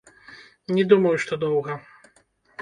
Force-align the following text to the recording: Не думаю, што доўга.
Не 0.77 0.83
думаю, 0.93 1.11
што 1.25 1.39
доўга. 1.45 1.77